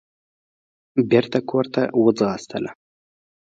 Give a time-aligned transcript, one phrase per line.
[1.09, 2.71] بېرته کورته وځغاستله.